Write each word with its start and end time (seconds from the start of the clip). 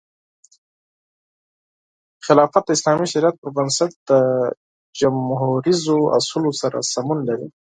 خلافت 2.25 2.63
د 2.65 2.69
اسلامي 2.77 3.07
شریعت 3.13 3.35
پر 3.41 3.49
بنسټ 3.57 3.91
د 4.09 4.11
جموهریزو 4.99 5.97
اصولو 6.17 6.51
سره 6.61 6.77
سمون 6.93 7.19
لري. 7.29 7.47